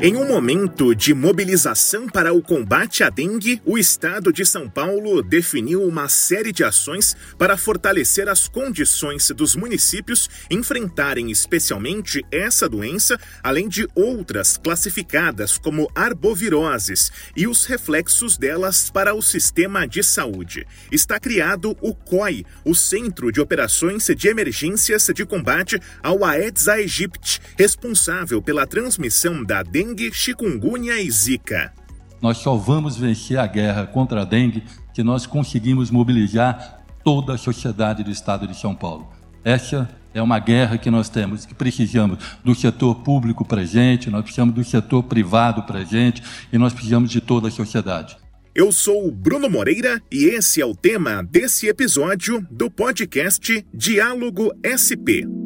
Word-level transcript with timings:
Em 0.00 0.14
um 0.14 0.28
momento 0.28 0.94
de 0.94 1.12
mobilização 1.12 2.06
para 2.06 2.32
o 2.32 2.40
combate 2.40 3.02
à 3.02 3.10
dengue, 3.10 3.60
o 3.66 3.76
estado 3.76 4.32
de 4.32 4.46
São 4.46 4.70
Paulo 4.70 5.20
definiu 5.24 5.82
uma 5.82 6.08
série 6.08 6.52
de 6.52 6.62
ações 6.62 7.16
para 7.36 7.56
fortalecer 7.56 8.28
as 8.28 8.46
condições 8.46 9.28
dos 9.32 9.56
municípios 9.56 10.30
enfrentarem 10.48 11.32
especialmente 11.32 12.24
essa 12.30 12.68
doença, 12.68 13.18
além 13.42 13.68
de 13.68 13.88
outras 13.92 14.56
classificadas 14.56 15.58
como 15.58 15.90
arboviroses 15.96 17.10
e 17.36 17.48
os 17.48 17.64
reflexos 17.64 18.38
delas 18.38 18.90
para 18.90 19.16
o 19.16 19.20
sistema 19.20 19.84
de 19.84 20.04
saúde. 20.04 20.64
Está 20.92 21.18
criado 21.18 21.76
o 21.80 21.92
COI, 21.92 22.46
o 22.64 22.72
Centro 22.72 23.32
de 23.32 23.40
Operações 23.40 24.06
de 24.06 24.28
Emergências 24.28 25.10
de 25.12 25.26
Combate 25.26 25.80
ao 26.00 26.24
Aedes 26.24 26.68
aegypti, 26.68 27.40
responsável 27.58 28.40
pela 28.40 28.64
transmissão 28.64 29.42
da 29.42 29.64
dengue 29.64 29.87
dengue, 29.88 30.12
chikungunya 30.12 31.00
e 31.00 31.10
zika. 31.10 31.72
Nós 32.20 32.38
só 32.38 32.56
vamos 32.56 32.96
vencer 32.96 33.38
a 33.38 33.46
guerra 33.46 33.86
contra 33.86 34.22
a 34.22 34.24
dengue 34.24 34.62
se 34.94 35.02
nós 35.02 35.26
conseguimos 35.26 35.90
mobilizar 35.90 36.84
toda 37.04 37.34
a 37.34 37.38
sociedade 37.38 38.02
do 38.02 38.10
estado 38.10 38.46
de 38.46 38.56
São 38.56 38.74
Paulo. 38.74 39.08
Essa 39.44 39.88
é 40.12 40.20
uma 40.20 40.38
guerra 40.38 40.76
que 40.76 40.90
nós 40.90 41.08
temos, 41.08 41.46
que 41.46 41.54
precisamos 41.54 42.18
do 42.44 42.54
setor 42.54 42.96
público 42.96 43.44
presente, 43.44 44.10
nós 44.10 44.22
precisamos 44.22 44.54
do 44.54 44.64
setor 44.64 45.04
privado 45.04 45.62
presente 45.62 46.22
e 46.52 46.58
nós 46.58 46.72
precisamos 46.72 47.10
de 47.10 47.20
toda 47.20 47.48
a 47.48 47.52
sociedade. 47.52 48.16
Eu 48.54 48.72
sou 48.72 49.12
Bruno 49.12 49.48
Moreira 49.48 50.02
e 50.10 50.24
esse 50.24 50.60
é 50.60 50.66
o 50.66 50.74
tema 50.74 51.22
desse 51.22 51.68
episódio 51.68 52.44
do 52.50 52.68
podcast 52.68 53.64
Diálogo 53.72 54.50
SP. 54.66 55.37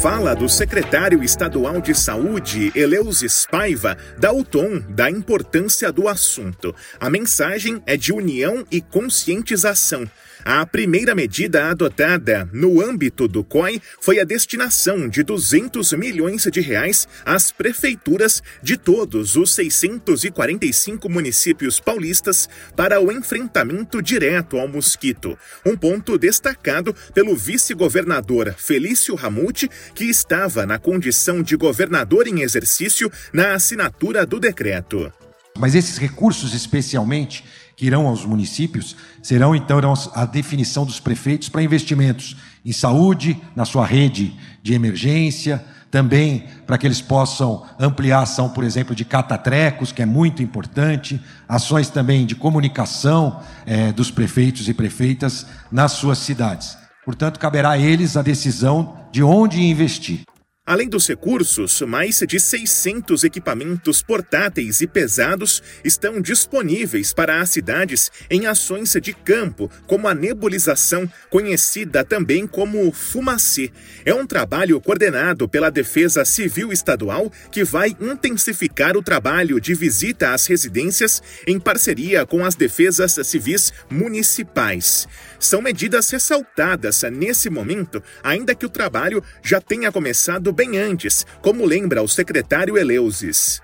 Fala 0.00 0.34
do 0.34 0.48
secretário 0.48 1.22
estadual 1.22 1.78
de 1.78 1.94
saúde, 1.94 2.72
Eleusis 2.74 3.44
Paiva, 3.44 3.98
dá 4.16 4.32
o 4.32 4.42
tom 4.42 4.80
da 4.88 5.10
importância 5.10 5.92
do 5.92 6.08
assunto. 6.08 6.74
A 6.98 7.10
mensagem 7.10 7.82
é 7.84 7.98
de 7.98 8.10
união 8.10 8.64
e 8.70 8.80
conscientização. 8.80 10.08
A 10.44 10.64
primeira 10.64 11.14
medida 11.14 11.68
adotada 11.68 12.48
no 12.50 12.80
âmbito 12.80 13.28
do 13.28 13.44
COI 13.44 13.80
foi 14.00 14.18
a 14.18 14.24
destinação 14.24 15.06
de 15.06 15.22
200 15.22 15.92
milhões 15.92 16.48
de 16.50 16.60
reais 16.62 17.06
às 17.26 17.52
prefeituras 17.52 18.42
de 18.62 18.78
todos 18.78 19.36
os 19.36 19.54
645 19.54 21.10
municípios 21.10 21.78
paulistas 21.78 22.48
para 22.74 22.98
o 23.00 23.12
enfrentamento 23.12 24.00
direto 24.00 24.58
ao 24.58 24.66
mosquito. 24.66 25.38
Um 25.64 25.76
ponto 25.76 26.16
destacado 26.16 26.96
pelo 27.12 27.36
vice-governador 27.36 28.54
Felício 28.56 29.14
Ramute, 29.14 29.68
que 29.94 30.04
estava 30.04 30.66
na 30.66 30.78
condição 30.78 31.42
de 31.42 31.56
governador 31.56 32.26
em 32.26 32.40
exercício 32.40 33.10
na 33.32 33.54
assinatura 33.54 34.24
do 34.24 34.38
decreto. 34.38 35.12
Mas 35.58 35.74
esses 35.74 35.98
recursos, 35.98 36.54
especialmente, 36.54 37.44
que 37.76 37.86
irão 37.86 38.06
aos 38.06 38.24
municípios, 38.24 38.96
serão 39.22 39.54
então 39.54 39.78
a 40.14 40.24
definição 40.24 40.84
dos 40.84 41.00
prefeitos 41.00 41.48
para 41.48 41.62
investimentos 41.62 42.36
em 42.64 42.72
saúde, 42.72 43.40
na 43.56 43.64
sua 43.64 43.86
rede 43.86 44.36
de 44.62 44.74
emergência, 44.74 45.64
também 45.90 46.44
para 46.66 46.78
que 46.78 46.86
eles 46.86 47.00
possam 47.00 47.66
ampliar 47.78 48.20
a 48.20 48.22
ação, 48.22 48.48
por 48.48 48.64
exemplo, 48.64 48.94
de 48.94 49.04
catatrecos, 49.04 49.92
que 49.92 50.02
é 50.02 50.06
muito 50.06 50.42
importante, 50.42 51.20
ações 51.48 51.88
também 51.88 52.24
de 52.24 52.34
comunicação 52.34 53.40
é, 53.66 53.92
dos 53.92 54.10
prefeitos 54.10 54.68
e 54.68 54.74
prefeitas 54.74 55.46
nas 55.70 55.92
suas 55.92 56.18
cidades. 56.18 56.76
Portanto, 57.04 57.40
caberá 57.40 57.70
a 57.70 57.78
eles 57.78 58.16
a 58.16 58.22
decisão 58.22 58.99
de 59.12 59.22
onde 59.22 59.60
investir. 59.60 60.20
Além 60.70 60.88
dos 60.88 61.08
recursos, 61.08 61.80
mais 61.80 62.20
de 62.20 62.38
600 62.38 63.24
equipamentos 63.24 64.02
portáteis 64.02 64.80
e 64.80 64.86
pesados 64.86 65.60
estão 65.82 66.20
disponíveis 66.20 67.12
para 67.12 67.40
as 67.40 67.50
cidades 67.50 68.08
em 68.30 68.46
ações 68.46 68.96
de 69.02 69.12
campo, 69.12 69.68
como 69.88 70.06
a 70.06 70.14
nebulização, 70.14 71.10
conhecida 71.28 72.04
também 72.04 72.46
como 72.46 72.92
fumacê. 72.92 73.72
É 74.04 74.14
um 74.14 74.24
trabalho 74.24 74.80
coordenado 74.80 75.48
pela 75.48 75.70
Defesa 75.70 76.24
Civil 76.24 76.72
Estadual 76.72 77.32
que 77.50 77.64
vai 77.64 77.96
intensificar 78.00 78.96
o 78.96 79.02
trabalho 79.02 79.60
de 79.60 79.74
visita 79.74 80.32
às 80.32 80.46
residências 80.46 81.20
em 81.48 81.58
parceria 81.58 82.24
com 82.24 82.44
as 82.44 82.54
defesas 82.54 83.18
civis 83.26 83.72
municipais. 83.90 85.08
São 85.36 85.60
medidas 85.60 86.08
ressaltadas 86.10 87.02
nesse 87.10 87.50
momento, 87.50 88.00
ainda 88.22 88.54
que 88.54 88.66
o 88.66 88.70
trabalho 88.70 89.20
já 89.42 89.60
tenha 89.60 89.90
começado 89.90 90.59
bem 90.60 90.76
antes, 90.76 91.26
como 91.40 91.64
lembra 91.64 92.02
o 92.02 92.08
secretário 92.08 92.76
Eleusis. 92.76 93.62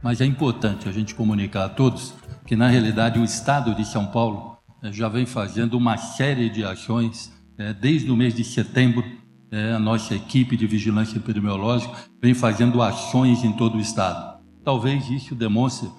Mas 0.00 0.20
é 0.20 0.24
importante 0.24 0.88
a 0.88 0.92
gente 0.92 1.12
comunicar 1.12 1.64
a 1.64 1.68
todos 1.68 2.14
que, 2.46 2.54
na 2.54 2.68
realidade, 2.68 3.18
o 3.18 3.24
Estado 3.24 3.74
de 3.74 3.84
São 3.84 4.06
Paulo 4.06 4.56
eh, 4.80 4.92
já 4.92 5.08
vem 5.08 5.26
fazendo 5.26 5.76
uma 5.76 5.96
série 5.96 6.48
de 6.48 6.62
ações 6.62 7.32
eh, 7.58 7.74
desde 7.74 8.08
o 8.12 8.16
mês 8.16 8.32
de 8.32 8.44
setembro. 8.44 9.04
Eh, 9.50 9.72
a 9.72 9.80
nossa 9.80 10.14
equipe 10.14 10.56
de 10.56 10.68
vigilância 10.68 11.16
epidemiológica 11.16 11.92
vem 12.22 12.32
fazendo 12.32 12.80
ações 12.80 13.42
em 13.42 13.52
todo 13.52 13.76
o 13.76 13.80
Estado. 13.80 14.40
Talvez 14.64 15.10
isso 15.10 15.34
demonstre 15.34 15.90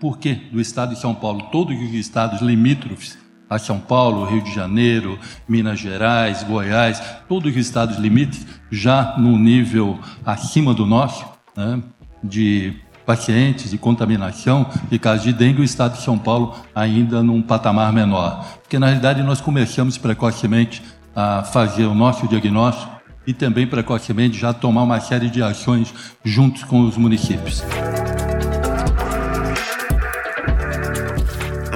por 0.00 0.18
que 0.18 0.34
do 0.34 0.60
Estado 0.60 0.94
de 0.94 1.00
São 1.00 1.12
Paulo, 1.12 1.48
todos 1.50 1.76
os 1.76 1.92
estados 1.92 2.40
limítrofes 2.40 3.18
a 3.52 3.58
São 3.58 3.78
Paulo, 3.78 4.24
Rio 4.24 4.42
de 4.42 4.54
Janeiro, 4.54 5.18
Minas 5.46 5.78
Gerais, 5.78 6.42
Goiás, 6.42 7.02
todos 7.28 7.50
os 7.50 7.56
estados 7.56 7.98
limites 7.98 8.46
já 8.70 9.14
no 9.18 9.38
nível 9.38 9.98
acima 10.24 10.72
do 10.72 10.86
nosso, 10.86 11.24
né, 11.56 11.80
de 12.24 12.74
pacientes 13.04 13.70
de 13.70 13.76
contaminação 13.76 14.66
de 14.90 14.98
casos 14.98 15.24
de 15.24 15.32
dengue, 15.32 15.60
o 15.60 15.64
estado 15.64 15.96
de 15.96 16.02
São 16.02 16.16
Paulo 16.16 16.54
ainda 16.74 17.22
num 17.22 17.42
patamar 17.42 17.92
menor. 17.92 18.44
Porque 18.62 18.78
na 18.78 18.86
realidade 18.86 19.22
nós 19.22 19.40
começamos 19.40 19.98
precocemente 19.98 20.82
a 21.14 21.42
fazer 21.42 21.84
o 21.84 21.94
nosso 21.94 22.26
diagnóstico 22.26 22.90
e 23.26 23.34
também 23.34 23.66
precocemente 23.66 24.38
já 24.38 24.52
tomar 24.52 24.82
uma 24.82 25.00
série 25.00 25.28
de 25.28 25.42
ações 25.42 25.92
juntos 26.24 26.64
com 26.64 26.80
os 26.80 26.96
municípios. 26.96 27.62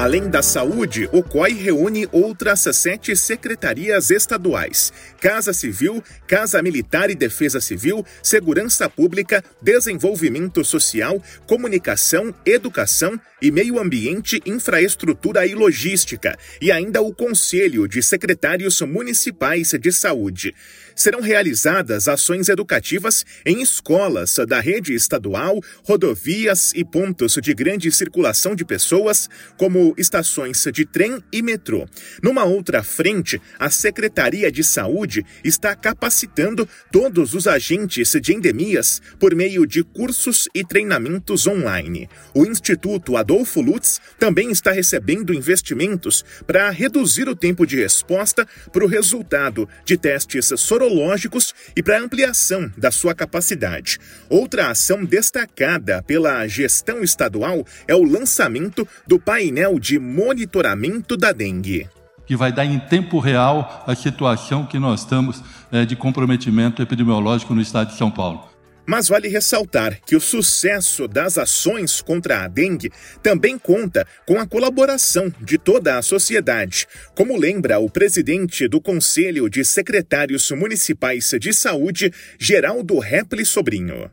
Além 0.07 0.31
da 0.31 0.41
saúde, 0.41 1.09
o 1.11 1.21
COI 1.21 1.53
reúne 1.55 2.09
outras 2.13 2.61
sete 2.77 3.17
secretarias 3.17 4.09
estaduais: 4.09 4.93
Casa 5.21 5.53
Civil, 5.53 6.01
Casa 6.29 6.63
Militar 6.63 7.11
e 7.11 7.17
Defesa 7.17 7.61
Civil, 7.61 8.07
Segurança 8.23 8.89
Pública, 8.89 9.43
Desenvolvimento 9.61 10.65
Social, 10.65 11.21
Comunicação, 11.49 12.33
Educação 12.47 13.21
e 13.43 13.51
Meio 13.51 13.81
Ambiente, 13.81 14.41
Infraestrutura 14.47 15.45
e 15.45 15.57
Logística, 15.57 16.39
e 16.61 16.71
ainda 16.71 17.03
o 17.03 17.13
Conselho 17.13 17.89
de 17.89 18.01
Secretários 18.01 18.81
Municipais 18.83 19.73
de 19.73 19.93
Saúde. 19.93 20.55
Serão 20.95 21.21
realizadas 21.21 22.09
ações 22.09 22.49
educativas 22.49 23.27
em 23.45 23.61
escolas 23.61 24.37
da 24.49 24.61
rede 24.61 24.95
estadual, 24.95 25.61
rodovias 25.85 26.73
e 26.75 26.83
pontos 26.83 27.35
de 27.43 27.53
grande 27.53 27.93
circulação 27.93 28.55
de 28.55 28.65
pessoas, 28.65 29.29
como 29.59 29.95
estações 29.97 30.65
de 30.73 30.85
trem 30.85 31.23
e 31.33 31.43
metrô. 31.43 31.87
Numa 32.23 32.45
outra 32.45 32.83
frente, 32.83 33.41
a 33.59 33.71
Secretaria 33.71 34.51
de 34.51 34.63
Saúde 34.63 35.25
está 35.45 35.75
capacitando 35.75 36.69
todos 36.91 37.35
os 37.35 37.47
agentes 37.47 38.13
de 38.21 38.35
endemias 38.35 39.01
por 39.19 39.35
meio 39.35 39.67
de 39.67 39.83
cursos 39.83 40.49
e 40.55 40.65
treinamentos 40.65 41.47
online. 41.47 42.09
O 42.35 42.45
Instituto 42.45 43.17
Adolfo 43.17 43.61
Lutz 43.61 44.01
também 44.19 44.51
está 44.51 44.73
recebendo 44.73 45.35
investimentos 45.35 46.25
para 46.47 46.71
reduzir 46.71 47.29
o 47.29 47.37
tempo 47.37 47.67
de 47.67 47.77
resposta 47.77 48.47
para 48.73 48.85
o 48.85 48.89
resultado 48.89 49.69
de 49.85 49.97
testes 49.97 50.53
sorológicos 50.57 51.55
e 51.75 51.83
para 51.83 52.01
ampliação 52.01 52.71
da 52.77 52.91
sua 52.91 53.15
capacidade. 53.15 53.99
Outra 54.29 54.71
ação 54.71 55.05
destacada 55.05 56.03
pela 56.03 56.47
gestão 56.47 57.03
estadual 57.03 57.67
é 57.87 57.95
o 57.95 58.05
lançamento 58.05 58.87
do 59.07 59.19
painel 59.19 59.76
de 59.79 59.99
monitoramento 59.99 61.17
da 61.17 61.33
dengue 61.33 61.89
que 62.27 62.37
vai 62.37 62.53
dar 62.53 62.65
em 62.65 62.79
tempo 62.79 63.21
real 63.21 63.85
a 63.87 63.95
situação 63.95 64.67
que 64.67 64.79
nós 64.79 65.01
estamos 65.01 65.43
é, 65.71 65.85
de 65.85 65.95
comprometimento 65.95 66.83
epidemiológico 66.83 67.55
no 67.55 67.61
estado 67.61 67.93
de 67.93 67.97
São 67.97 68.11
Paulo. 68.11 68.45
Mas 68.89 69.09
vale 69.09 69.27
ressaltar 69.27 70.01
que 70.07 70.15
o 70.15 70.21
sucesso 70.21 71.09
das 71.09 71.37
ações 71.39 72.01
contra 72.01 72.45
a 72.45 72.49
dengue 72.49 72.93
também 73.21 73.59
conta 73.59 74.07
com 74.25 74.39
a 74.39 74.47
colaboração 74.47 75.33
de 75.41 75.59
toda 75.59 75.99
a 75.99 76.03
sociedade, 76.03 76.87
como 77.15 77.37
lembra 77.37 77.81
o 77.81 77.91
presidente 77.91 78.69
do 78.69 78.81
Conselho 78.81 79.51
de 79.51 79.65
Secretários 79.65 80.49
Municipais 80.53 81.35
de 81.41 81.53
Saúde, 81.53 82.13
Geraldo 82.39 83.01
Repli 83.01 83.45
Sobrinho. 83.45 84.09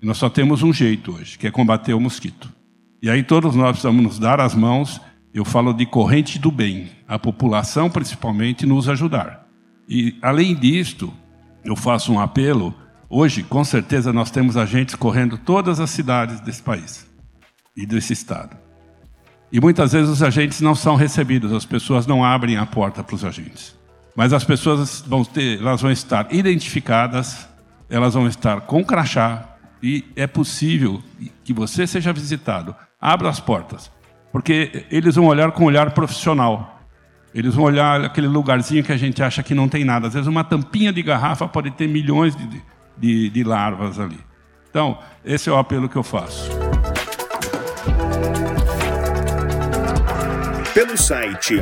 Nós 0.00 0.18
só 0.18 0.30
temos 0.30 0.62
um 0.62 0.72
jeito 0.72 1.16
hoje, 1.16 1.36
que 1.36 1.48
é 1.48 1.50
combater 1.50 1.92
o 1.92 2.00
mosquito. 2.00 2.61
E 3.02 3.10
aí 3.10 3.24
todos 3.24 3.56
nós 3.56 3.70
precisamos 3.70 4.00
nos 4.00 4.18
dar 4.20 4.40
as 4.40 4.54
mãos. 4.54 5.00
Eu 5.34 5.44
falo 5.44 5.72
de 5.72 5.84
corrente 5.84 6.38
do 6.38 6.52
bem, 6.52 6.88
a 7.08 7.18
população 7.18 7.90
principalmente 7.90 8.64
nos 8.64 8.88
ajudar. 8.88 9.44
E 9.88 10.16
além 10.22 10.54
disto, 10.54 11.12
eu 11.64 11.74
faço 11.74 12.12
um 12.12 12.20
apelo. 12.20 12.72
Hoje, 13.10 13.42
com 13.42 13.64
certeza, 13.64 14.12
nós 14.12 14.30
temos 14.30 14.56
agentes 14.56 14.94
correndo 14.94 15.36
todas 15.36 15.80
as 15.80 15.90
cidades 15.90 16.38
desse 16.40 16.62
país 16.62 17.04
e 17.76 17.84
desse 17.84 18.12
estado. 18.12 18.56
E 19.50 19.60
muitas 19.60 19.92
vezes 19.92 20.08
os 20.08 20.22
agentes 20.22 20.60
não 20.60 20.74
são 20.74 20.94
recebidos, 20.94 21.52
as 21.52 21.66
pessoas 21.66 22.06
não 22.06 22.24
abrem 22.24 22.56
a 22.56 22.64
porta 22.64 23.02
para 23.02 23.16
os 23.16 23.24
agentes. 23.24 23.76
Mas 24.14 24.32
as 24.32 24.44
pessoas 24.44 25.02
vão 25.04 25.24
ter, 25.24 25.58
elas 25.58 25.82
vão 25.82 25.90
estar 25.90 26.32
identificadas, 26.32 27.48
elas 27.90 28.14
vão 28.14 28.28
estar 28.28 28.60
com 28.62 28.84
crachá 28.84 29.51
e 29.82 30.04
é 30.14 30.26
possível 30.26 31.02
que 31.44 31.52
você 31.52 31.86
seja 31.86 32.12
visitado. 32.12 32.74
Abra 33.00 33.28
as 33.28 33.40
portas, 33.40 33.90
porque 34.30 34.86
eles 34.90 35.16
vão 35.16 35.26
olhar 35.26 35.50
com 35.50 35.64
um 35.64 35.66
olhar 35.66 35.90
profissional. 35.90 36.80
Eles 37.34 37.54
vão 37.54 37.64
olhar 37.64 38.04
aquele 38.04 38.26
lugarzinho 38.26 38.84
que 38.84 38.92
a 38.92 38.96
gente 38.96 39.22
acha 39.22 39.42
que 39.42 39.54
não 39.54 39.68
tem 39.68 39.84
nada. 39.84 40.06
Às 40.06 40.14
vezes 40.14 40.28
uma 40.28 40.44
tampinha 40.44 40.92
de 40.92 41.02
garrafa 41.02 41.48
pode 41.48 41.70
ter 41.72 41.88
milhões 41.88 42.36
de, 42.36 42.62
de, 42.96 43.30
de 43.30 43.44
larvas 43.44 43.98
ali. 43.98 44.18
Então, 44.70 44.98
esse 45.24 45.48
é 45.48 45.52
o 45.52 45.56
apelo 45.56 45.88
que 45.88 45.96
eu 45.96 46.02
faço. 46.02 46.50
Pelo 50.74 50.96
site 50.96 51.56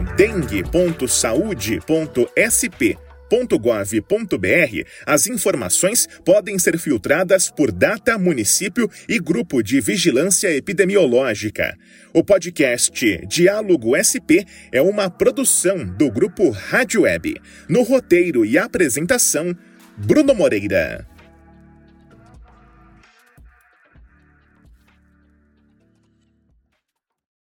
dengue.saude.sp.gov.br, 3.31 4.89
as 5.07 5.27
informações 5.27 6.09
podem 6.25 6.59
ser 6.59 6.77
filtradas 6.79 7.49
por 7.51 7.71
data, 7.71 8.19
município 8.19 8.91
e 9.09 9.19
grupo 9.19 9.63
de 9.63 9.81
vigilância 9.81 10.55
epidemiológica. 10.55 11.77
O 12.13 12.25
podcast 12.25 13.25
Diálogo 13.27 13.93
SP 13.95 14.43
é 14.73 14.83
uma 14.83 15.09
produção 15.09 15.85
do 15.85 16.11
grupo 16.11 16.51
Rádio 16.51 17.03
Web. 17.03 17.41
No 17.69 17.83
roteiro 17.83 18.45
e 18.45 18.59
apresentação, 18.59 19.57
Bruno 19.97 20.35
Moreira. 20.35 21.07